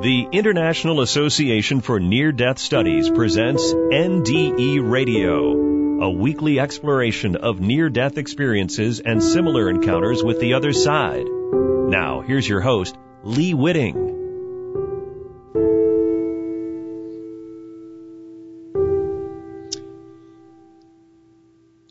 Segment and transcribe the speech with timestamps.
[0.00, 7.90] The International Association for Near Death Studies presents NDE Radio, a weekly exploration of near
[7.90, 11.26] death experiences and similar encounters with the other side.
[11.26, 13.96] Now, here's your host, Lee Witting.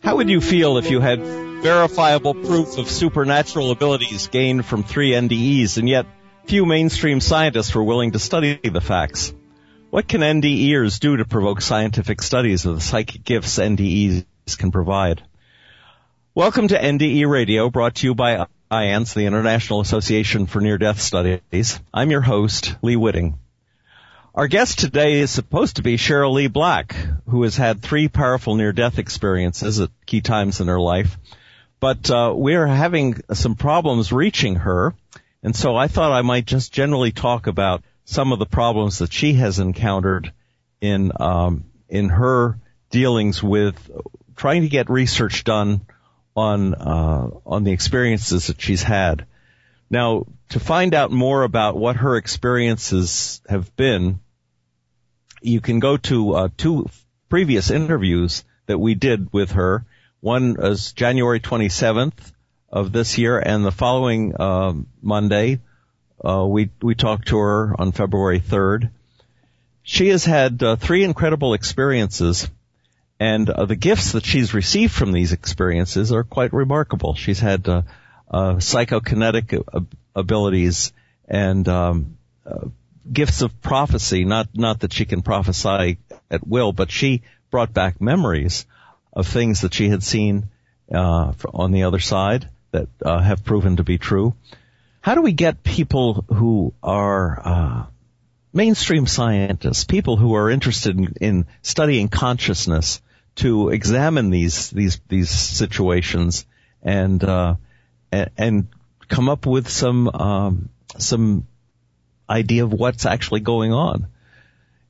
[0.02, 1.22] How would you feel if you had
[1.62, 6.06] verifiable proof of supernatural abilities gained from three NDEs and yet
[6.48, 9.34] Few mainstream scientists were willing to study the facts.
[9.90, 14.24] What can NDEers do to provoke scientific studies of the psychic gifts NDEs
[14.58, 15.22] can provide?
[16.34, 21.82] Welcome to NDE Radio, brought to you by IANDS, the International Association for Near-Death Studies.
[21.94, 23.38] I'm your host, Lee Witting.
[24.34, 26.96] Our guest today is supposed to be Cheryl Lee Black,
[27.28, 31.18] who has had three powerful near-death experiences at key times in her life.
[31.82, 34.96] But uh, we're having some problems reaching her,
[35.48, 39.14] and so I thought I might just generally talk about some of the problems that
[39.14, 40.34] she has encountered
[40.82, 43.90] in um, in her dealings with
[44.36, 45.86] trying to get research done
[46.36, 49.26] on uh, on the experiences that she's had.
[49.90, 54.20] Now, to find out more about what her experiences have been,
[55.42, 56.90] you can go to uh, two
[57.30, 59.86] previous interviews that we did with her.
[60.20, 62.34] One is January 27th
[62.70, 65.60] of this year, and the following uh, Monday,
[66.24, 68.90] uh, we we talked to her on February 3rd.
[69.84, 72.50] She has had uh, three incredible experiences,
[73.20, 77.16] and uh, the gifts that she's received from these experiences are quite remarkable.
[77.16, 77.84] She's had uh,
[78.30, 80.92] uh, psychokinetic abilities
[81.26, 82.18] and um,
[83.12, 84.26] gifts of prophecy.
[84.26, 88.66] Not not that she can prophesy at will, but she brought back memories
[89.14, 90.50] of things that she had seen
[90.94, 94.34] on the other side that uh, have proven to be true.
[95.02, 97.86] How do we get people who are uh,
[98.54, 103.02] mainstream scientists, people who are interested in, in, studying consciousness,
[103.36, 106.46] to examine these these these situations
[106.82, 107.56] and uh,
[108.12, 108.68] and,
[109.08, 111.48] come up with some um, some
[112.30, 114.08] idea of what's actually going on?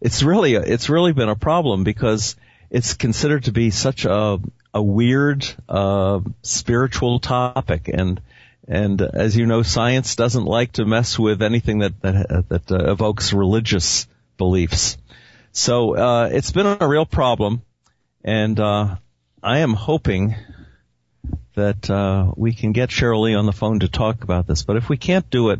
[0.01, 2.35] It's really it's really been a problem because
[2.69, 4.39] it's considered to be such a
[4.73, 8.21] a weird uh, spiritual topic, and
[8.67, 12.91] and as you know, science doesn't like to mess with anything that that, that uh,
[12.91, 14.07] evokes religious
[14.37, 14.97] beliefs.
[15.51, 17.61] So uh, it's been a real problem,
[18.23, 18.97] and uh,
[19.41, 20.35] I am hoping
[21.55, 24.63] that uh, we can get Cheryl Lee on the phone to talk about this.
[24.63, 25.59] But if we can't do it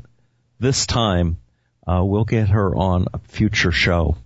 [0.60, 1.38] this time,
[1.88, 4.18] uh, we'll get her on a future show.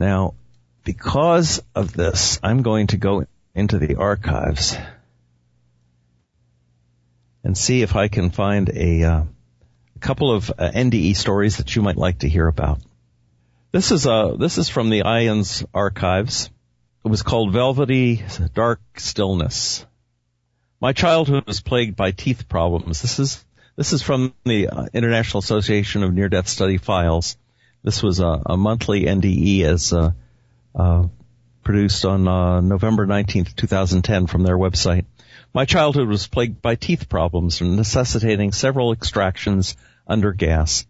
[0.00, 0.32] Now,
[0.82, 4.74] because of this, I'm going to go into the archives
[7.44, 9.22] and see if I can find a, uh,
[9.94, 12.78] a couple of uh, NDE stories that you might like to hear about.
[13.72, 16.50] This is uh, this is from the IANDS archives.
[17.04, 18.24] It was called Velvety
[18.54, 19.84] Dark Stillness.
[20.80, 23.02] My childhood was plagued by teeth problems.
[23.02, 23.44] This is
[23.76, 27.36] this is from the uh, International Association of Near Death Study files.
[27.82, 30.12] This was a, a monthly NDE as uh,
[30.74, 31.08] uh,
[31.62, 35.06] produced on uh, November 19th, 2010 from their website.
[35.54, 39.76] My childhood was plagued by teeth problems necessitating several extractions
[40.06, 40.86] under gas.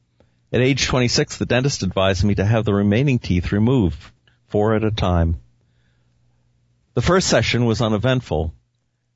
[0.52, 3.98] At age 26, the dentist advised me to have the remaining teeth removed,
[4.48, 5.38] four at a time.
[6.94, 8.52] The first session was uneventful,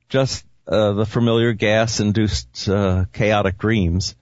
[0.07, 4.15] just uh, the familiar gas-induced uh, chaotic dreams.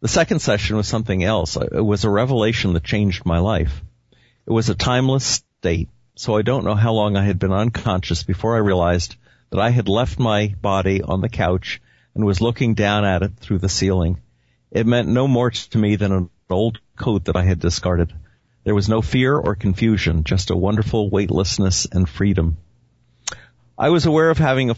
[0.00, 1.56] The second session was something else.
[1.56, 3.82] Uh, it was a revelation that changed my life.
[4.46, 8.22] It was a timeless state, so I don't know how long I had been unconscious
[8.22, 9.16] before I realized
[9.50, 11.80] that I had left my body on the couch
[12.14, 14.20] and was looking down at it through the ceiling.
[14.70, 18.12] It meant no more to me than an old coat that I had discarded.
[18.64, 22.58] There was no fear or confusion, just a wonderful weightlessness and freedom.
[23.78, 24.76] I was aware of having a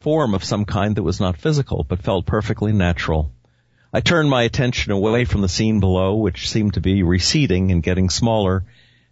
[0.00, 3.30] form of some kind that was not physical, but felt perfectly natural.
[3.94, 7.82] I turned my attention away from the scene below, which seemed to be receding and
[7.82, 8.64] getting smaller,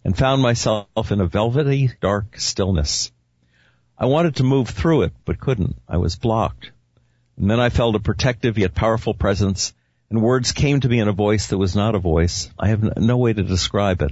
[0.03, 3.11] and found myself in a velvety dark stillness.
[3.95, 5.75] I wanted to move through it, but couldn't.
[5.87, 6.71] I was blocked.
[7.37, 9.71] And then I felt a protective yet powerful presence,
[10.09, 12.49] and words came to me in a voice that was not a voice.
[12.57, 14.11] I have no way to describe it.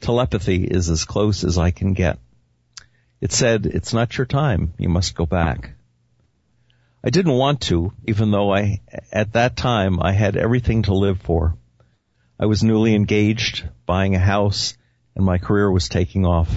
[0.00, 2.18] Telepathy is as close as I can get.
[3.20, 4.74] It said, it's not your time.
[4.78, 5.74] You must go back.
[7.02, 8.80] I didn't want to, even though I,
[9.12, 11.56] at that time, I had everything to live for.
[12.40, 14.76] I was newly engaged, buying a house,
[15.14, 16.52] and my career was taking off.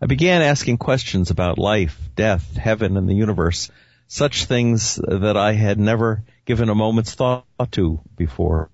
[0.00, 3.70] I began asking questions about life, death, heaven, and the universe,
[4.06, 8.70] such things that I had never given a moment's thought to before.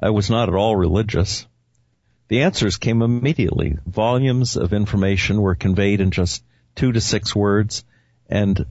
[0.00, 1.46] I was not at all religious.
[2.28, 3.76] The answers came immediately.
[3.86, 6.42] Volumes of information were conveyed in just
[6.74, 7.84] two to six words,
[8.28, 8.64] and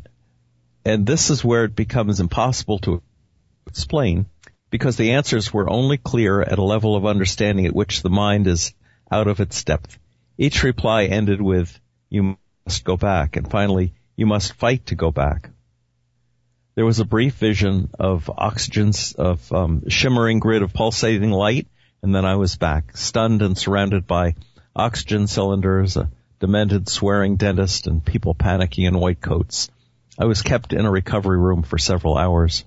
[0.87, 3.01] and this is where it becomes impossible to
[3.67, 4.25] explain
[4.69, 8.47] because the answers were only clear at a level of understanding at which the mind
[8.47, 8.73] is
[9.11, 9.99] out of its depth.
[10.37, 11.77] Each reply ended with,
[12.09, 15.49] you must go back, and finally, you must fight to go back.
[16.75, 21.67] There was a brief vision of oxygen's, of um, shimmering grid of pulsating light,
[22.01, 24.35] and then I was back, stunned and surrounded by
[24.73, 29.69] oxygen cylinders, a demented swearing dentist, and people panicking in white coats.
[30.19, 32.65] I was kept in a recovery room for several hours.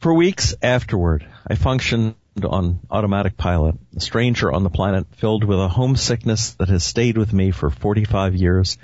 [0.00, 5.60] For weeks afterward, I functioned on automatic pilot, a stranger on the planet filled with
[5.60, 8.78] a homesickness that has stayed with me for 45 years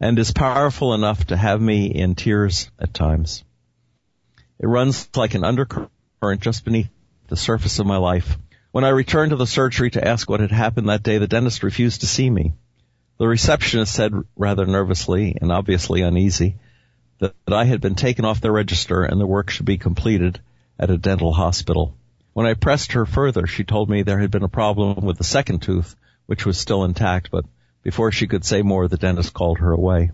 [0.00, 3.44] and is powerful enough to have me in tears at times.
[4.58, 5.90] It runs like an undercurrent
[6.40, 6.90] just beneath
[7.28, 8.36] the surface of my life.
[8.72, 11.62] When I returned to the surgery to ask what had happened that day, the dentist
[11.62, 12.54] refused to see me.
[13.16, 16.56] The receptionist said rather nervously and obviously uneasy
[17.20, 20.40] that, that I had been taken off the register and the work should be completed
[20.78, 21.96] at a dental hospital.
[22.32, 25.24] When I pressed her further, she told me there had been a problem with the
[25.24, 25.94] second tooth,
[26.26, 27.44] which was still intact, but
[27.84, 30.10] before she could say more, the dentist called her away.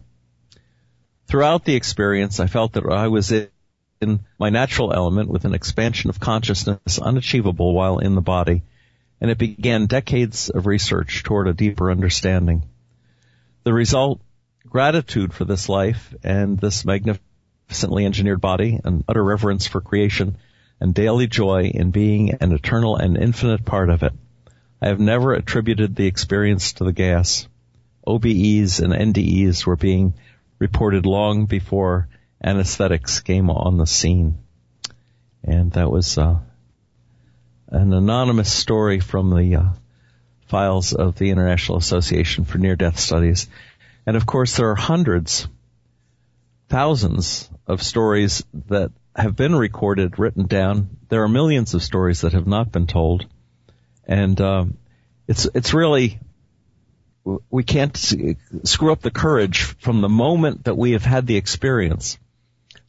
[1.27, 6.11] Throughout the experience, I felt that I was in my natural element with an expansion
[6.11, 8.63] of consciousness unachievable while in the body,
[9.23, 12.65] and it began decades of research toward a deeper understanding.
[13.63, 14.21] The result,
[14.67, 20.39] gratitude for this life and this magnificently engineered body, and utter reverence for creation,
[20.81, 24.15] and daily joy in being an eternal and infinite part of it.
[24.81, 27.47] I have never attributed the experience to the gas.
[28.07, 30.15] OBEs and NDEs were being
[30.59, 32.09] reported long before
[32.43, 34.39] anesthetics came on the scene.
[35.45, 36.39] And that was uh,
[37.69, 39.69] an anonymous story from the uh,
[40.51, 43.49] files of the International Association for Near Death Studies.
[44.05, 45.47] And of course, there are hundreds,
[46.69, 50.97] thousands of stories that have been recorded, written down.
[51.09, 53.27] There are millions of stories that have not been told.
[54.07, 54.77] And, um,
[55.29, 56.19] it's, it's really,
[57.49, 57.97] we can't
[58.65, 62.19] screw up the courage from the moment that we have had the experience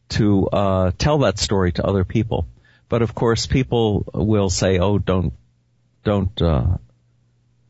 [0.08, 2.48] to, uh, tell that story to other people.
[2.88, 5.32] But of course, people will say, oh, don't,
[6.02, 6.78] don't, uh,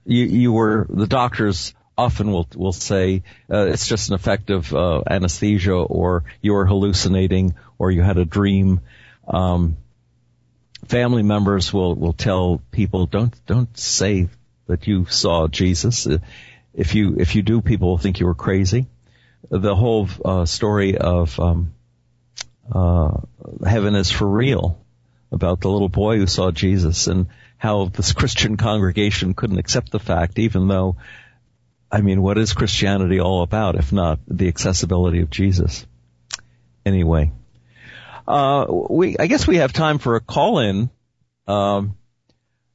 [0.04, 4.72] you, you were, the doctors often will, will say, uh, it's just an effect of,
[4.74, 8.80] uh, anesthesia or you're hallucinating or you had a dream.
[9.28, 9.76] Um,
[10.86, 14.28] family members will, will tell people, don't, don't say
[14.66, 16.06] that you saw Jesus.
[16.06, 16.18] Uh,
[16.74, 18.86] if you, if you do, people will think you were crazy.
[19.50, 21.74] The whole, uh, story of, um,
[22.72, 23.20] uh,
[23.66, 24.78] heaven is for real
[25.30, 27.26] about the little boy who saw Jesus and
[27.62, 30.96] how this Christian congregation couldn't accept the fact, even though,
[31.92, 35.86] I mean, what is Christianity all about if not the accessibility of Jesus?
[36.84, 37.30] Anyway,
[38.26, 40.90] uh, we, I guess we have time for a call in,
[41.46, 41.96] um,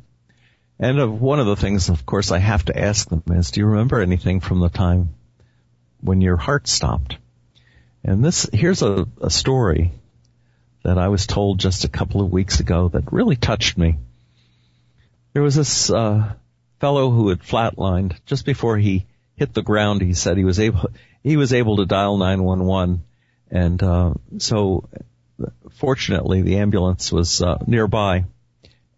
[0.80, 3.60] And uh, one of the things, of course, I have to ask them is, do
[3.60, 5.10] you remember anything from the time
[6.00, 7.18] when your heart stopped?
[8.04, 9.92] And this, here's a, a story
[10.84, 13.98] that I was told just a couple of weeks ago that really touched me.
[15.34, 16.34] There was this, uh,
[16.80, 20.02] fellow who had flatlined just before he hit the ground.
[20.02, 20.90] He said he was able,
[21.24, 23.04] he was able to dial 911
[23.52, 24.88] and, uh, so
[25.72, 28.26] fortunately the ambulance was, uh, nearby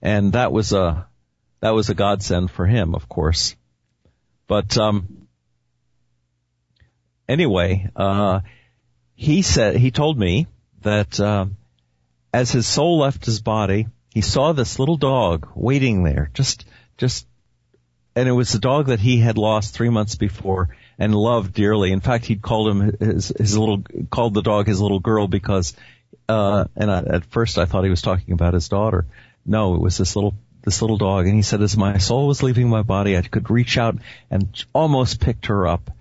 [0.02, 1.08] and that was a,
[1.62, 3.56] that was a godsend for him, of course.
[4.48, 5.28] But, um,
[7.30, 8.42] anyway, uh,
[9.22, 10.48] he said he told me
[10.82, 11.46] that uh,
[12.34, 16.66] as his soul left his body, he saw this little dog waiting there, just,
[16.98, 17.28] just,
[18.16, 21.92] and it was the dog that he had lost three months before and loved dearly.
[21.92, 25.76] In fact, he'd called him his, his little, called the dog his little girl because,
[26.28, 29.06] uh, and I, at first I thought he was talking about his daughter.
[29.46, 31.28] No, it was this little, this little dog.
[31.28, 34.00] And he said, as my soul was leaving my body, I could reach out
[34.32, 35.92] and almost picked her up.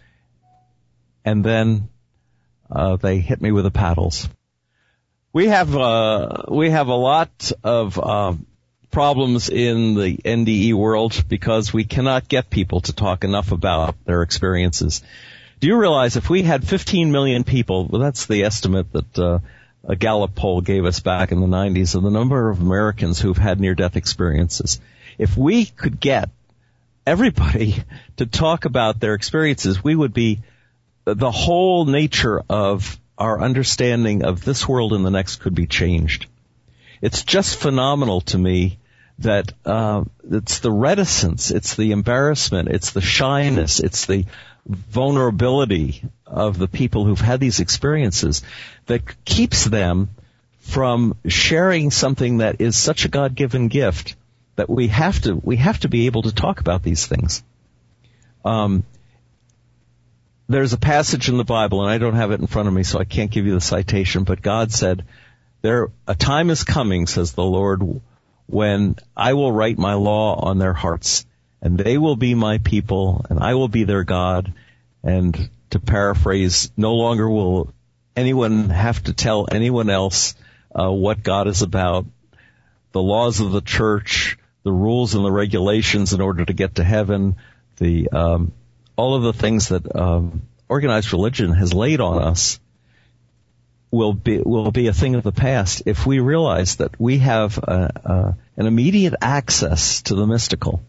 [1.23, 1.91] And then,
[2.71, 4.29] uh, they hit me with the paddles.
[5.33, 8.35] We have uh, we have a lot of uh,
[8.91, 14.23] problems in the NDE world because we cannot get people to talk enough about their
[14.23, 15.03] experiences.
[15.61, 19.39] Do you realize if we had 15 million people, well, that's the estimate that uh,
[19.85, 23.37] a Gallup poll gave us back in the 90s of the number of Americans who've
[23.37, 24.81] had near-death experiences.
[25.19, 26.31] If we could get
[27.07, 27.77] everybody
[28.17, 30.41] to talk about their experiences, we would be
[31.15, 36.27] the whole nature of our understanding of this world and the next could be changed.
[37.03, 38.79] It's just phenomenal to me
[39.19, 44.25] that uh, it's the reticence, it's the embarrassment, it's the shyness, it's the
[44.67, 48.43] vulnerability of the people who've had these experiences
[48.87, 50.11] that keeps them
[50.61, 54.17] from sharing something that is such a God-given gift
[54.57, 57.43] that we have to we have to be able to talk about these things.
[58.45, 58.85] Um,
[60.51, 62.83] there's a passage in the Bible, and I don't have it in front of me,
[62.83, 65.05] so I can't give you the citation, but God said,
[65.63, 68.01] there, a time is coming, says the Lord,
[68.47, 71.25] when I will write my law on their hearts,
[71.63, 74.53] and they will be my people, and I will be their God,
[75.05, 77.73] and to paraphrase, no longer will
[78.17, 80.35] anyone have to tell anyone else
[80.75, 82.07] uh, what God is about.
[82.91, 86.85] The laws of the church, the rules and the regulations in order to get to
[86.85, 87.37] heaven,
[87.77, 88.53] the um,
[88.97, 92.61] all of the things that um, organized religion has laid on us
[93.91, 97.59] will be will be a thing of the past if we realize that we have
[97.59, 100.83] a, a, an immediate access to the mystical,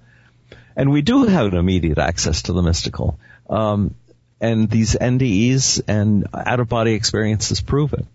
[0.75, 3.19] and we do have an immediate access to the mystical.
[3.49, 3.95] Um,
[4.39, 8.05] and these NDEs and out of body experiences prove it.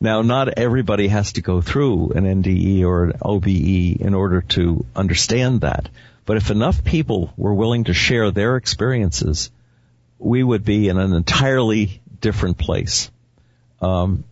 [0.00, 4.84] Now, not everybody has to go through an NDE or an OBE in order to
[4.96, 5.88] understand that.
[6.24, 9.50] But if enough people were willing to share their experiences,
[10.18, 13.10] we would be in an entirely different place.
[13.80, 14.24] Um,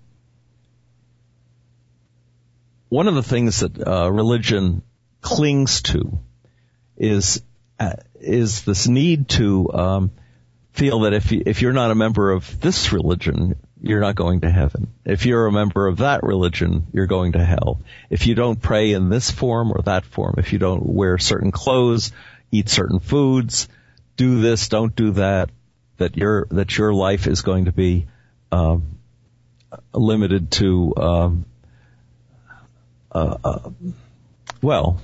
[2.88, 4.82] one of the things that uh, religion
[5.20, 6.18] clings to
[6.97, 7.42] is
[7.78, 10.11] uh, is this need to um,
[10.73, 14.40] feel that if you, if you're not a member of this religion, you're not going
[14.40, 14.92] to heaven.
[15.04, 17.80] If you're a member of that religion, you're going to hell.
[18.10, 21.50] If you don't pray in this form or that form, if you don't wear certain
[21.50, 22.12] clothes,
[22.50, 23.68] eat certain foods,
[24.16, 25.50] do this, don't do that,
[25.96, 28.06] that your that your life is going to be
[28.52, 28.99] um,
[29.94, 31.44] limited to um,
[33.12, 33.70] uh, uh,
[34.62, 35.00] well,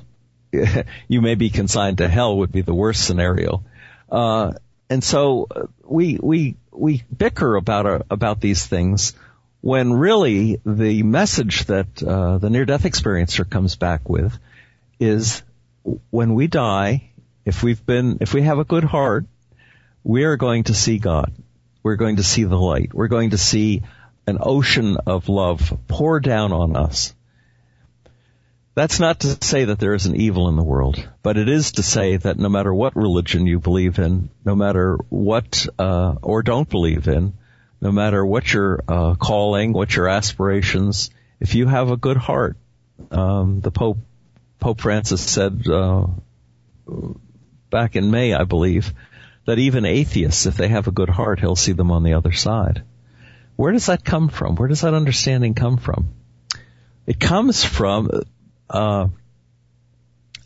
[1.08, 3.64] you may be consigned to hell would be the worst scenario.
[4.10, 4.52] Uh,
[4.88, 9.14] and so uh, we we we bicker about our, about these things
[9.60, 14.38] when really the message that uh, the near death experiencer comes back with
[15.00, 15.42] is
[16.10, 17.10] when we die,
[17.44, 19.24] if we've been if we have a good heart,
[20.04, 21.32] we are going to see God.
[21.82, 22.94] We're going to see the light.
[22.94, 23.82] We're going to see
[24.26, 27.14] an ocean of love pour down on us.
[28.76, 31.82] That's not to say that there isn't evil in the world, but it is to
[31.82, 36.68] say that no matter what religion you believe in, no matter what uh, or don't
[36.68, 37.32] believe in,
[37.80, 41.08] no matter what your uh, calling, what your aspirations,
[41.40, 42.58] if you have a good heart,
[43.10, 43.96] um, the Pope
[44.60, 46.08] Pope Francis said uh,
[47.70, 48.92] back in May, I believe,
[49.46, 52.32] that even atheists, if they have a good heart, he'll see them on the other
[52.32, 52.82] side.
[53.56, 54.54] Where does that come from?
[54.54, 56.10] Where does that understanding come from?
[57.06, 58.10] It comes from
[58.70, 59.08] uh,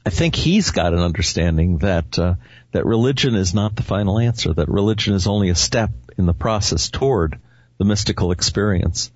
[0.04, 2.34] I think he's got an understanding that uh,
[2.72, 4.52] that religion is not the final answer.
[4.52, 7.38] That religion is only a step in the process toward
[7.78, 9.10] the mystical experience.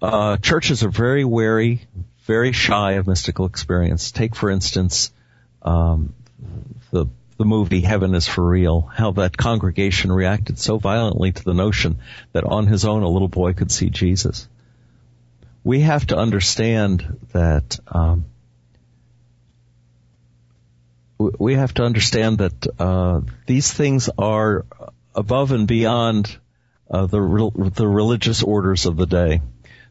[0.00, 1.82] Uh, churches are very wary,
[2.24, 4.12] very shy of mystical experience.
[4.12, 5.12] Take, for instance,
[5.62, 6.14] um,
[6.90, 7.06] the
[7.36, 8.80] the movie Heaven is for Real.
[8.80, 11.98] How that congregation reacted so violently to the notion
[12.32, 14.48] that on his own a little boy could see Jesus
[15.68, 18.24] we have to understand that um,
[21.18, 24.64] we have to understand that uh, these things are
[25.14, 26.38] above and beyond
[26.90, 29.42] uh, the re- the religious orders of the day.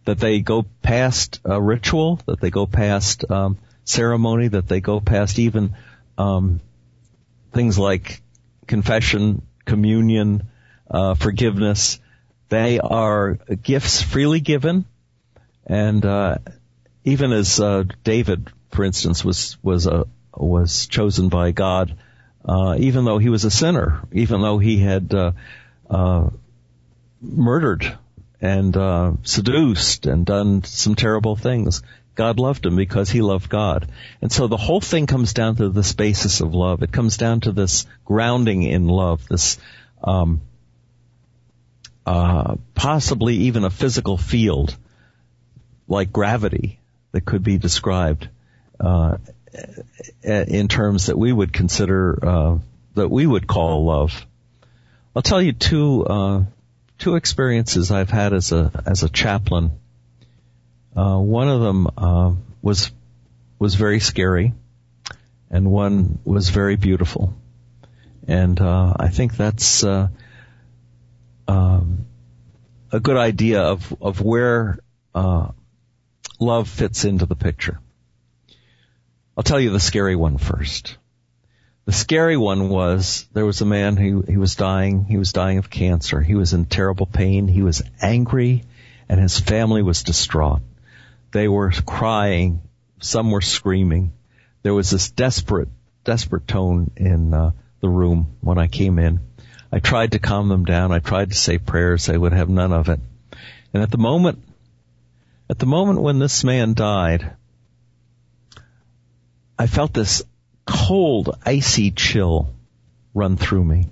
[0.05, 5.37] That they go past ritual, that they go past um, ceremony, that they go past
[5.37, 5.75] even
[6.17, 6.59] um,
[7.53, 8.23] things like
[8.65, 10.49] confession, communion,
[10.89, 11.99] uh, forgiveness.
[12.49, 14.85] They are gifts freely given
[15.67, 16.37] and uh,
[17.03, 21.97] even as uh, David, for instance, was was a was chosen by God,
[22.45, 25.31] uh, even though he was a sinner, even though he had uh,
[25.89, 26.29] uh,
[27.21, 27.97] murdered
[28.39, 31.81] and uh, seduced and done some terrible things.
[32.15, 33.91] God loved him because he loved God.
[34.21, 36.81] And so the whole thing comes down to this basis of love.
[36.81, 39.59] It comes down to this grounding in love, this
[40.03, 40.41] um,
[42.07, 44.75] uh, possibly even a physical field
[45.87, 46.79] like gravity
[47.11, 48.29] that could be described
[48.79, 49.17] uh,
[50.23, 52.57] in terms that we would consider uh,
[52.95, 54.25] that we would call love.
[55.15, 56.43] I'll tell you two uh,
[56.97, 59.71] two experiences I've had as a as a chaplain.
[60.95, 62.91] Uh, one of them uh, was
[63.59, 64.53] was very scary,
[65.49, 67.33] and one was very beautiful,
[68.27, 70.09] and uh, I think that's uh,
[71.47, 72.05] um,
[72.91, 74.79] a good idea of of where
[75.15, 75.49] uh,
[76.39, 77.79] love fits into the picture.
[79.35, 80.97] I'll tell you the scary one first.
[81.85, 85.05] The scary one was there was a man who he was dying.
[85.05, 86.21] He was dying of cancer.
[86.21, 87.47] He was in terrible pain.
[87.47, 88.63] He was angry,
[89.07, 90.61] and his family was distraught.
[91.31, 92.61] They were crying.
[92.99, 94.11] Some were screaming.
[94.63, 95.69] There was this desperate,
[96.03, 99.19] desperate tone in uh, the room when I came in.
[99.71, 100.91] I tried to calm them down.
[100.91, 102.05] I tried to say prayers.
[102.05, 102.99] They would have none of it.
[103.73, 104.43] And at the moment,
[105.49, 107.35] at the moment when this man died,
[109.57, 110.23] I felt this
[110.65, 112.53] cold, icy chill
[113.13, 113.89] run through me.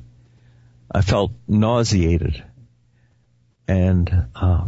[0.91, 2.43] I felt nauseated
[3.67, 4.67] and uh,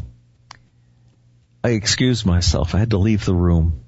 [1.64, 2.74] I excused myself.
[2.74, 3.84] I had to leave the room.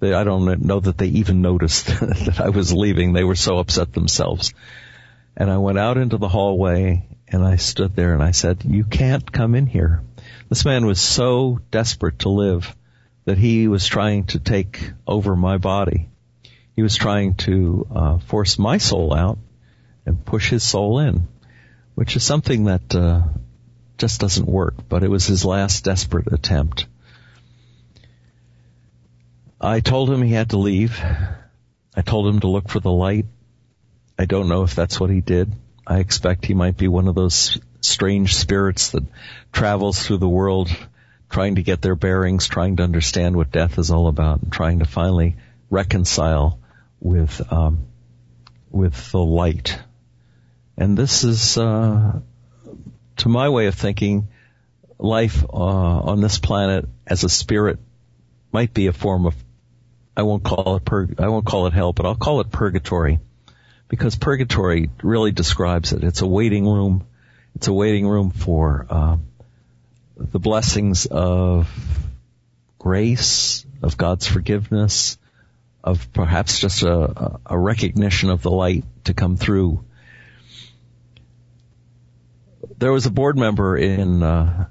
[0.00, 3.12] They, I don't know that they even noticed that I was leaving.
[3.12, 4.52] They were so upset themselves.
[5.36, 8.84] And I went out into the hallway and I stood there and I said, you
[8.84, 10.02] can't come in here.
[10.52, 12.76] This man was so desperate to live
[13.24, 16.10] that he was trying to take over my body
[16.74, 19.38] he was trying to uh, force my soul out
[20.06, 21.28] and push his soul in,
[21.94, 23.22] which is something that uh,
[23.98, 24.74] just doesn't work.
[24.88, 26.86] But it was his last desperate attempt.
[29.60, 31.00] I told him he had to leave.
[31.94, 33.26] I told him to look for the light.
[34.18, 35.52] I don't know if that's what he did.
[35.86, 39.04] I expect he might be one of those strange spirits that
[39.52, 40.70] travels through the world
[41.28, 44.80] trying to get their bearings, trying to understand what death is all about, and trying
[44.80, 45.36] to finally
[45.70, 46.58] reconcile
[47.00, 47.86] with um,
[48.70, 49.78] with the light.
[50.76, 52.20] And this is, uh,
[53.18, 54.28] to my way of thinking,
[54.98, 57.78] life uh, on this planet as a spirit
[58.52, 59.34] might be a form of
[60.16, 63.18] I won't call it pur- I won't call it hell, but I'll call it purgatory
[63.88, 66.04] because purgatory really describes it.
[66.04, 67.06] It's a waiting room.
[67.54, 69.16] It's a waiting room for uh,
[70.16, 71.70] the blessings of
[72.78, 75.18] grace, of God's forgiveness,
[75.84, 79.84] of perhaps just a, a recognition of the light to come through.
[82.78, 84.66] There was a board member in uh,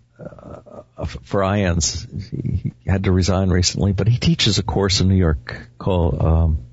[1.02, 2.08] uh, for IANDS.
[2.30, 6.66] He had to resign recently, but he teaches a course in New York called um,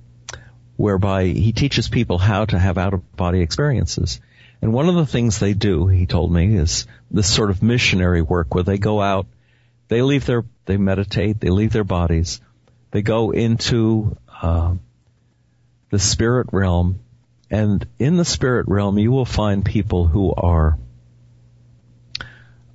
[0.77, 4.21] whereby he teaches people how to have out of body experiences.
[4.61, 8.23] And one of the things they do, he told me, is this sort of missionary
[8.23, 9.27] work where they go out,
[9.89, 12.41] they leave their, they meditate, they leave their bodies,
[12.91, 14.75] they go into uh,
[15.91, 16.99] the spirit realm,
[17.51, 20.77] and in the spirit realm, you will find people who are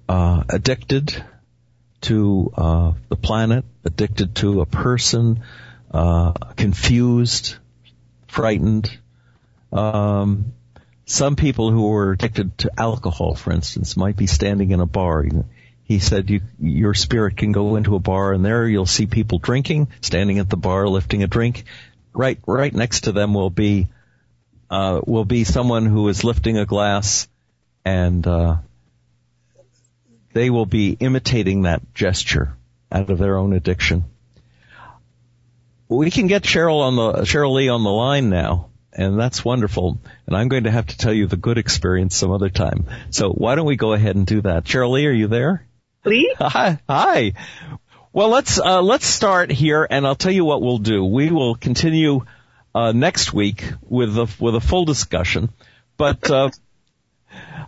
[0.09, 1.23] uh, addicted
[2.01, 5.43] to uh, the planet, addicted to a person,
[5.91, 7.55] uh, confused,
[8.27, 8.89] frightened.
[9.71, 10.53] Um,
[11.05, 15.25] some people who are addicted to alcohol, for instance, might be standing in a bar.
[15.83, 19.39] He said you, your spirit can go into a bar and there you'll see people
[19.39, 21.65] drinking, standing at the bar, lifting a drink.
[22.13, 23.87] Right, right next to them will be,
[24.69, 27.27] uh, will be someone who is lifting a glass
[27.83, 28.57] and, uh,
[30.31, 32.55] they will be imitating that gesture
[32.91, 34.05] out of their own addiction.
[35.89, 39.99] We can get Cheryl on the, Cheryl Lee on the line now and that's wonderful.
[40.27, 42.86] And I'm going to have to tell you the good experience some other time.
[43.10, 44.65] So why don't we go ahead and do that?
[44.65, 45.65] Cheryl Lee, are you there?
[46.06, 46.34] Lee?
[46.39, 46.79] Hi.
[46.88, 47.34] Hi.
[48.12, 51.03] Well, let's uh, let's start here, and I'll tell you what we'll do.
[51.03, 52.25] We will continue
[52.75, 55.49] uh, next week with a with a full discussion,
[55.97, 56.51] but uh,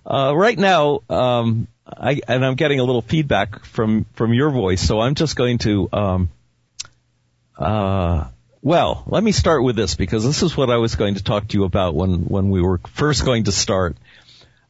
[0.06, 4.82] uh, right now, um, I and I'm getting a little feedback from from your voice,
[4.82, 5.90] so I'm just going to.
[5.92, 6.30] Um,
[7.58, 8.28] uh,
[8.66, 11.50] well, let me start with this because this is what I was going to talk
[11.50, 13.96] to you about when when we were first going to start.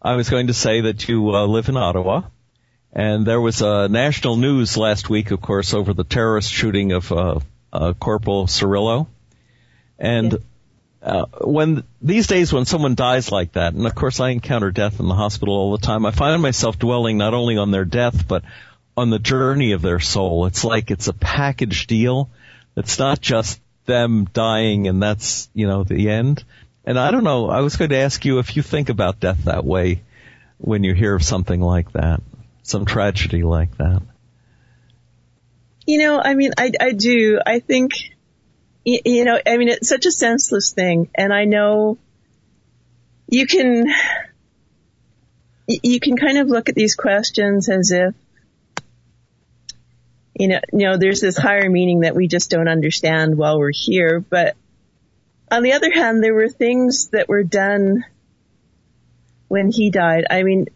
[0.02, 2.24] I was going to say that you uh, live in Ottawa
[2.92, 7.10] And there was a national news last week, of course, over the terrorist shooting of
[7.10, 7.40] uh,
[7.72, 9.08] uh, Corporal Cirillo.
[9.98, 10.40] And
[11.02, 15.00] uh, when these days when someone dies like that, and of course I encounter death
[15.00, 18.28] in the hospital all the time, I find myself dwelling not only on their death
[18.28, 18.44] but
[18.98, 20.48] on the journey of their soul.
[20.48, 22.30] It's like it's a package deal.
[22.76, 26.44] It's not just them dying and that's, you know, the end.
[26.86, 29.46] And I don't know, I was going to ask you if you think about death
[29.46, 30.02] that way
[30.58, 32.22] when you hear of something like that,
[32.64, 34.02] some tragedy like that.
[35.88, 37.40] You know, I mean, I, I do.
[37.46, 37.92] I think,
[38.84, 41.10] you know, I mean, it's such a senseless thing.
[41.16, 41.98] And I know
[43.28, 43.86] you can,
[45.68, 48.16] you can kind of look at these questions as if,
[50.36, 53.72] you know, you know, there's this higher meaning that we just don't understand while we're
[53.74, 54.20] here.
[54.20, 54.56] But
[55.50, 58.04] on the other hand, there were things that were done
[59.48, 60.26] when he died.
[60.30, 60.68] I mean,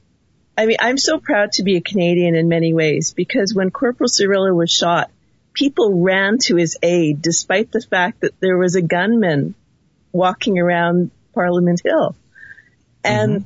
[0.58, 4.10] I mean, I'm so proud to be a Canadian in many ways because when Corporal
[4.10, 5.12] Cirillo was shot,
[5.54, 9.56] people ran to his aid despite the fact that there was a gunman
[10.12, 12.16] walking around Parliament Hill.
[13.04, 13.46] And mm-hmm.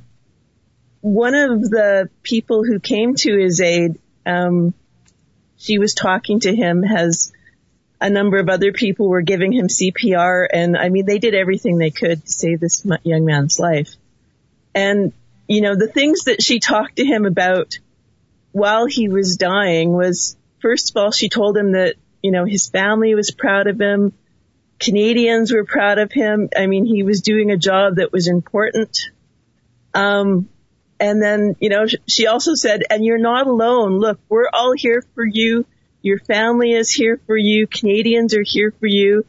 [1.01, 4.73] one of the people who came to his aid, um,
[5.63, 7.31] she was talking to him has
[8.01, 11.77] a number of other people were giving him CPR and I mean, they did everything
[11.77, 13.95] they could to save this young man's life.
[14.75, 15.13] And
[15.47, 17.79] you know, the things that she talked to him about
[18.51, 22.69] while he was dying was, first of all, she told him that, you know, his
[22.69, 24.13] family was proud of him.
[24.79, 26.49] Canadians were proud of him.
[26.55, 28.97] I mean, he was doing a job that was important.
[29.93, 30.49] Um,
[31.03, 33.99] and then, you know, she also said, and you're not alone.
[33.99, 35.65] Look, we're all here for you.
[36.01, 37.67] Your family is here for you.
[37.67, 39.25] Canadians are here for you.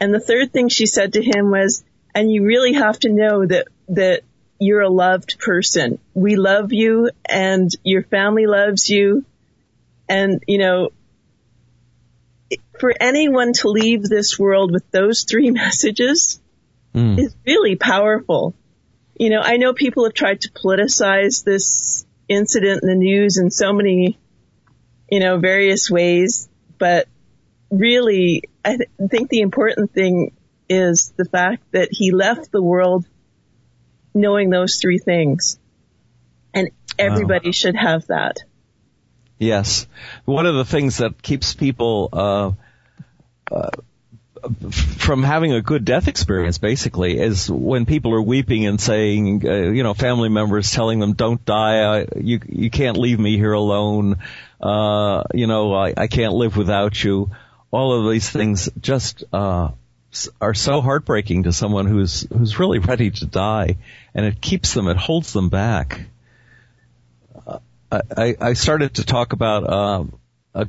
[0.00, 3.46] And the third thing she said to him was, and you really have to know
[3.46, 4.22] that, that
[4.58, 6.00] you're a loved person.
[6.12, 9.24] We love you and your family loves you.
[10.08, 10.90] And, you know,
[12.80, 16.40] for anyone to leave this world with those three messages
[16.92, 17.16] mm.
[17.16, 18.56] is really powerful.
[19.14, 23.50] You know, I know people have tried to politicize this incident in the news in
[23.50, 24.18] so many,
[25.10, 26.48] you know, various ways,
[26.78, 27.08] but
[27.70, 30.32] really, I th- think the important thing
[30.68, 33.06] is the fact that he left the world
[34.14, 35.58] knowing those three things.
[36.54, 37.52] And everybody wow.
[37.52, 38.38] should have that.
[39.38, 39.86] Yes.
[40.24, 42.52] One of the things that keeps people, uh,
[43.50, 43.70] uh,
[44.98, 49.70] from having a good death experience basically is when people are weeping and saying, uh,
[49.70, 53.52] you know, family members telling them, don't die, I, you, you can't leave me here
[53.52, 54.16] alone,
[54.60, 57.30] uh, you know, I, I can't live without you.
[57.70, 59.70] All of these things just, uh,
[60.40, 63.76] are so heartbreaking to someone who's who's really ready to die,
[64.14, 66.02] and it keeps them, it holds them back.
[67.46, 67.58] Uh,
[67.90, 70.04] I, I started to talk about uh,
[70.54, 70.66] a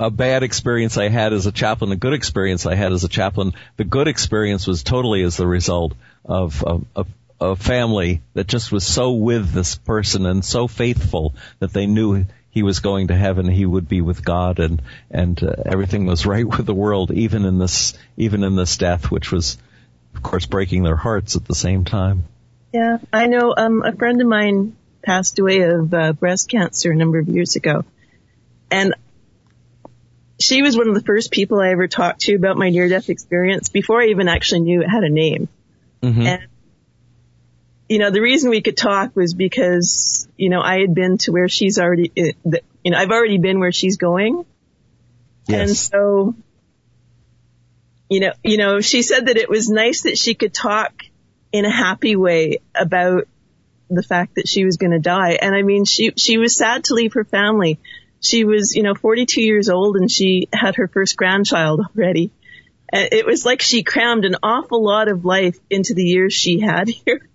[0.00, 3.08] a bad experience I had as a chaplain, a good experience I had as a
[3.08, 3.52] chaplain.
[3.76, 5.92] The good experience was totally as the result
[6.24, 7.06] of a, a,
[7.38, 12.24] a family that just was so with this person and so faithful that they knew
[12.48, 16.24] he was going to heaven, he would be with God, and and uh, everything was
[16.24, 19.58] right with the world, even in this even in this death, which was,
[20.14, 22.24] of course, breaking their hearts at the same time.
[22.72, 23.54] Yeah, I know.
[23.54, 27.54] Um, a friend of mine passed away of uh, breast cancer a number of years
[27.54, 27.84] ago,
[28.70, 28.94] and
[30.40, 33.68] she was one of the first people I ever talked to about my near-death experience
[33.68, 35.48] before I even actually knew it had a name.
[36.02, 36.22] Mm-hmm.
[36.22, 36.46] And
[37.90, 41.32] you know, the reason we could talk was because, you know, I had been to
[41.32, 44.44] where she's already, uh, you know, I've already been where she's going.
[45.48, 45.60] Yes.
[45.60, 46.34] And so,
[48.08, 51.02] you know, you know, she said that it was nice that she could talk
[51.50, 53.26] in a happy way about
[53.88, 55.32] the fact that she was going to die.
[55.42, 57.80] And I mean, she, she was sad to leave her family.
[58.20, 62.30] She was, you know, 42 years old and she had her first grandchild already.
[62.92, 66.60] And it was like she crammed an awful lot of life into the years she
[66.60, 67.28] had here.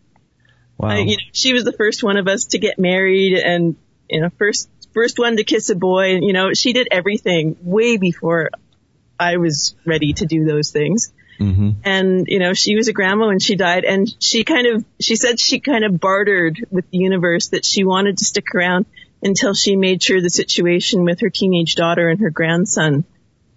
[0.77, 0.89] Wow.
[0.89, 3.75] I, you know, she was the first one of us to get married and,
[4.09, 6.17] you know, first, first one to kiss a boy.
[6.17, 8.51] You know, she did everything way before
[9.19, 11.13] I was ready to do those things.
[11.39, 11.71] Mm-hmm.
[11.83, 15.15] And, you know, she was a grandma when she died and she kind of, she
[15.15, 18.85] said she kind of bartered with the universe that she wanted to stick around
[19.25, 23.03] until she made sure the situation with her teenage daughter and her grandson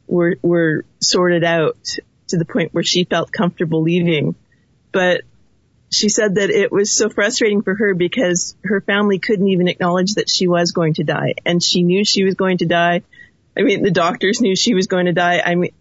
[0.07, 1.77] were, were sorted out
[2.29, 4.35] to the point where she felt comfortable leaving.
[4.93, 5.23] But
[5.91, 10.15] she said that it was so frustrating for her because her family couldn't even acknowledge
[10.15, 13.03] that she was going to die and she knew she was going to die.
[13.57, 15.43] I mean, the doctors knew she was going to die.
[15.45, 15.73] I mean,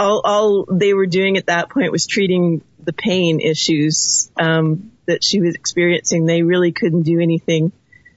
[0.00, 5.22] all, all they were doing at that point was treating the pain issues, um, that
[5.22, 6.26] she was experiencing.
[6.26, 7.70] They really couldn't do anything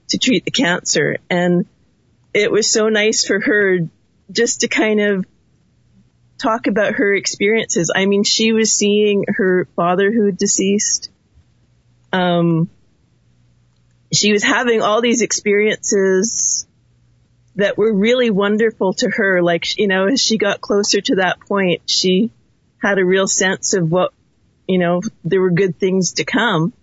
[0.10, 1.17] to treat the cancer.
[1.30, 1.65] And
[2.34, 3.80] it was so nice for her
[4.32, 5.26] just to kind of
[6.39, 7.91] talk about her experiences.
[7.93, 11.10] I mean, she was seeing her father who had deceased.
[12.13, 12.69] Um,
[14.12, 16.65] she was having all these experiences
[17.56, 19.41] that were really wonderful to her.
[19.41, 22.32] Like, you know, as she got closer to that point, she
[22.82, 24.13] had a real sense of what,
[24.67, 26.74] you know, there were good things to come.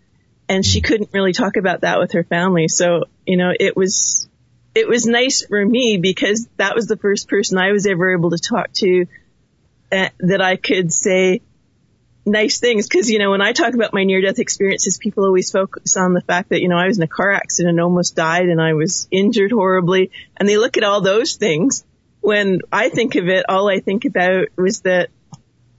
[0.49, 2.69] And she couldn't really talk about that with her family.
[2.69, 4.29] So, you know, it was,
[4.75, 8.31] it was nice for me because that was the first person I was ever able
[8.31, 9.07] to talk to
[9.91, 11.41] uh, that I could say,
[12.27, 15.51] nice things because you know when I talk about my near death experiences, people always
[15.51, 18.17] focus on the fact that you know I was in a car accident and almost
[18.17, 21.85] died and I was injured horribly, and they look at all those things.
[22.21, 25.11] When I think of it, all I think about was that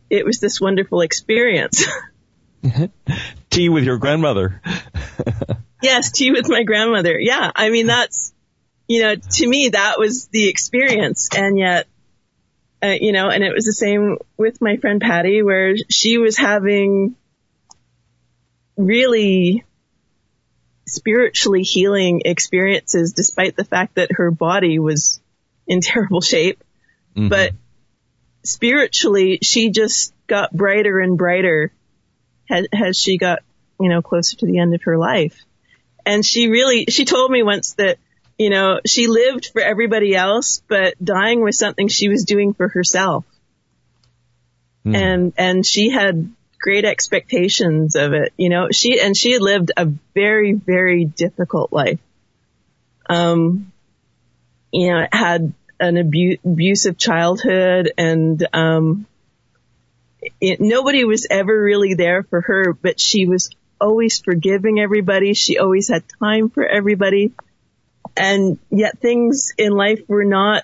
[0.09, 1.85] it was this wonderful experience.
[3.49, 4.61] tea with your grandmother.
[5.81, 7.19] yes, tea with my grandmother.
[7.19, 8.33] Yeah, I mean that's
[8.87, 11.87] you know to me that was the experience, and yet
[12.83, 16.37] uh, you know, and it was the same with my friend Patty where she was
[16.37, 17.15] having
[18.75, 19.63] really
[20.85, 25.19] spiritually healing experiences despite the fact that her body was
[25.65, 26.63] in terrible shape.
[27.15, 27.29] Mm-hmm.
[27.29, 27.53] But
[28.43, 31.73] spiritually, she just got brighter and brighter
[32.49, 33.39] as, as she got,
[33.79, 35.43] you know, closer to the end of her life.
[36.05, 37.97] And she really, she told me once that
[38.37, 42.67] you know, she lived for everybody else, but dying was something she was doing for
[42.67, 43.25] herself.
[44.85, 44.95] Mm.
[44.95, 49.71] And, and she had great expectations of it, you know, she, and she had lived
[49.75, 51.99] a very, very difficult life.
[53.09, 53.71] Um,
[54.71, 59.07] you know, had an abu- abusive childhood and, um,
[60.41, 63.49] it, nobody was ever really there for her, but she was
[63.79, 65.33] always forgiving everybody.
[65.33, 67.33] She always had time for everybody.
[68.15, 70.63] And yet things in life were not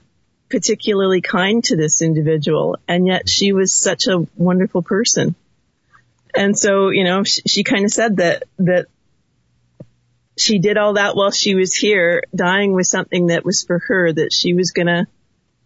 [0.49, 2.77] particularly kind to this individual.
[2.87, 5.35] And yet she was such a wonderful person.
[6.35, 8.87] And so, you know, she, she kind of said that, that
[10.37, 12.23] she did all that while she was here.
[12.35, 15.07] Dying was something that was for her, that she was gonna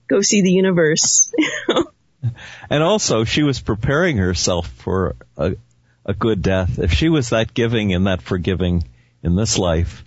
[0.08, 1.32] go see the universe.
[2.70, 5.56] and also, she was preparing herself for a,
[6.06, 6.80] a good death.
[6.80, 8.84] If she was that giving and that forgiving
[9.24, 10.04] in this life,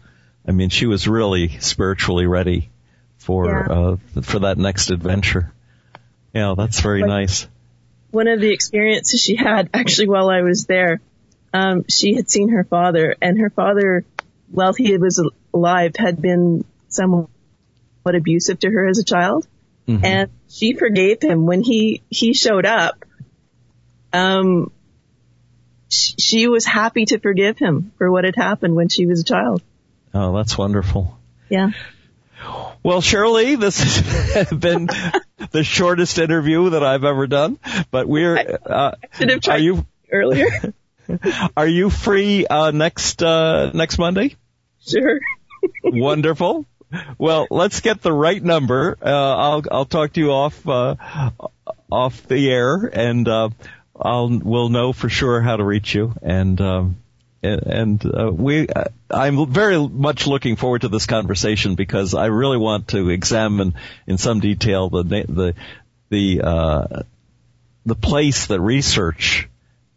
[0.46, 2.70] I mean, she was really spiritually ready
[3.18, 3.74] for yeah.
[3.74, 5.52] uh, for that next adventure.
[6.34, 7.48] Yeah, that's very like, nice.
[8.10, 11.00] One of the experiences she had actually while I was there,
[11.52, 14.04] um, she had seen her father, and her father,
[14.50, 17.28] while he was alive, had been somewhat
[18.04, 19.46] abusive to her as a child,
[19.86, 20.04] mm-hmm.
[20.04, 23.04] and she forgave him when he he showed up.
[24.12, 24.72] Um,
[25.88, 29.62] she was happy to forgive him for what had happened when she was a child.
[30.14, 31.18] Oh, that's wonderful.
[31.48, 31.70] Yeah.
[32.82, 33.82] Well, Shirley, this
[34.32, 34.88] has been
[35.50, 37.58] the shortest interview that I've ever done,
[37.90, 40.46] but we're, uh, should have tried are you, earlier.
[41.56, 44.36] are you free, uh, next, uh, next Monday?
[44.86, 45.20] Sure.
[45.84, 46.64] Wonderful.
[47.18, 48.98] Well, let's get the right number.
[49.00, 50.96] Uh, I'll, I'll talk to you off, uh,
[51.90, 53.50] off the air and, uh,
[53.94, 56.96] I'll, we'll know for sure how to reach you and, um,
[57.42, 62.58] and uh, we uh, I'm very much looking forward to this conversation because I really
[62.58, 63.74] want to examine
[64.06, 65.54] in some detail the the
[66.10, 67.02] the uh,
[67.86, 69.48] the place that research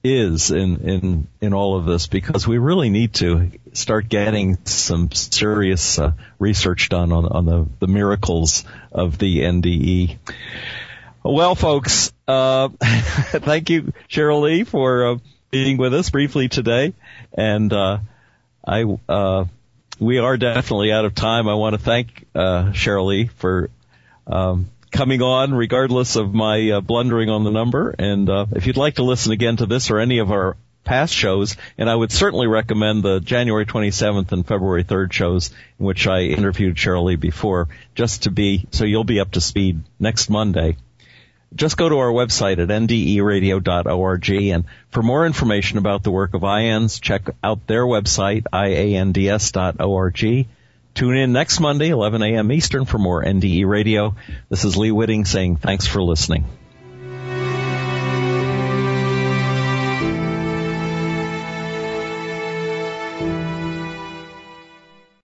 [0.04, 5.12] is in in in all of this because we really need to start getting some
[5.12, 10.18] serious uh, research done on on the the miracles of the NDE.
[11.26, 15.18] Well, folks, uh, thank you, Cheryl Lee, for uh,
[15.52, 16.94] being with us briefly today.
[17.34, 18.00] And, uh,
[18.68, 19.46] I, uh,
[20.00, 21.48] we are definitely out of time.
[21.48, 23.70] I want to thank, uh, Cheryl Lee for,
[24.28, 27.94] um, coming on regardless of my uh, blundering on the number.
[27.98, 31.14] And, uh, if you'd like to listen again to this or any of our past
[31.14, 36.08] shows, and I would certainly recommend the January 27th and February 3rd shows in which
[36.08, 40.30] I interviewed Cheryl Lee before, just to be, so you'll be up to speed next
[40.30, 40.78] Monday
[41.56, 46.42] just go to our website at nderadio.org and for more information about the work of
[46.42, 50.48] IANDS, check out their website, iands.org.
[50.94, 52.52] Tune in next Monday, 11 a.m.
[52.52, 54.16] Eastern for more NDE Radio.
[54.50, 56.46] This is Lee Witting saying thanks for listening.